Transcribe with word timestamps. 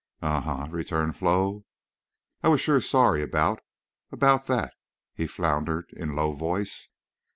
"Ahuh!" 0.23 0.67
returned 0.71 1.15
Flo. 1.15 1.63
"I 2.41 2.47
was 2.47 2.59
shore 2.59 2.81
sorry 2.81 3.21
about—about 3.21 4.47
that—" 4.47 4.73
he 5.13 5.27
floundered, 5.27 5.91
in 5.95 6.15
low 6.15 6.31
voice. 6.33 6.89